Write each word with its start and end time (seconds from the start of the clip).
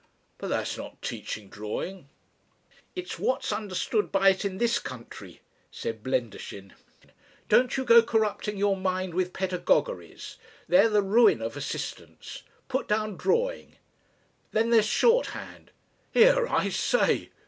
"But 0.39 0.47
that's 0.47 0.79
not 0.79 0.99
teaching 1.03 1.47
drawing" 1.47 2.09
"It's 2.95 3.19
what's 3.19 3.51
understood 3.51 4.11
by 4.11 4.29
it 4.29 4.43
in 4.43 4.57
this 4.57 4.79
country," 4.79 5.41
said 5.69 6.01
Blendershin. 6.01 6.71
"Don't 7.49 7.77
you 7.77 7.85
go 7.85 8.01
corrupting 8.01 8.57
your 8.57 8.75
mind 8.75 9.13
with 9.13 9.31
pedagogueries. 9.31 10.37
They're 10.67 10.89
the 10.89 11.03
ruin 11.03 11.39
of 11.39 11.55
assistants. 11.55 12.41
Put 12.67 12.87
down 12.87 13.15
drawing. 13.15 13.75
Then 14.53 14.71
there's 14.71 14.87
shorthand" 14.87 15.69
"Here, 16.15 16.47
I 16.47 16.69
say!" 16.69 17.29